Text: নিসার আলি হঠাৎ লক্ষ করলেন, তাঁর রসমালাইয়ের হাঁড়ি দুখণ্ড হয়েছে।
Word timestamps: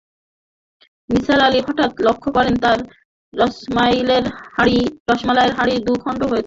নিসার 1.09 1.39
আলি 1.47 1.59
হঠাৎ 1.67 1.91
লক্ষ 2.07 2.23
করলেন, 2.35 2.55
তাঁর 2.63 2.79
রসমালাইয়ের 3.33 4.25
হাঁড়ি 5.57 5.75
দুখণ্ড 5.87 6.21
হয়েছে। 6.23 6.39